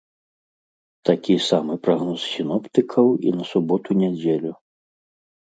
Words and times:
Такі 1.09 1.35
самы 1.49 1.73
прагноз 1.85 2.19
сіноптыкаў 2.31 3.07
і 3.27 3.35
на 3.37 3.43
суботу-нядзелю. 3.53 4.51